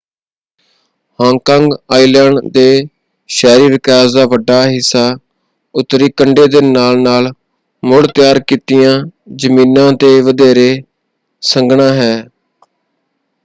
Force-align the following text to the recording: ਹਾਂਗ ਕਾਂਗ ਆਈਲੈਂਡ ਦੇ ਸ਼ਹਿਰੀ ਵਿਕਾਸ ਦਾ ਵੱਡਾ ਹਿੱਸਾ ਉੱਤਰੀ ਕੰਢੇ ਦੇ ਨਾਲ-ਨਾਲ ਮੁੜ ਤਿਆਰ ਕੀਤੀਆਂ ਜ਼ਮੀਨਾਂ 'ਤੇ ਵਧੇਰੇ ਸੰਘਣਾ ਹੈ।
ਹਾਂਗ 1.19 1.39
ਕਾਂਗ 1.45 1.73
ਆਈਲੈਂਡ 1.93 2.39
ਦੇ 2.53 2.63
ਸ਼ਹਿਰੀ 3.29 3.67
ਵਿਕਾਸ 3.71 4.13
ਦਾ 4.13 4.25
ਵੱਡਾ 4.27 4.61
ਹਿੱਸਾ 4.67 5.03
ਉੱਤਰੀ 5.75 6.09
ਕੰਢੇ 6.17 6.47
ਦੇ 6.47 6.61
ਨਾਲ-ਨਾਲ 6.61 7.31
ਮੁੜ 7.83 8.05
ਤਿਆਰ 8.07 8.39
ਕੀਤੀਆਂ 8.47 8.99
ਜ਼ਮੀਨਾਂ 9.37 9.91
'ਤੇ 9.93 10.19
ਵਧੇਰੇ 10.21 10.69
ਸੰਘਣਾ 11.43 11.91
ਹੈ। 11.93 12.13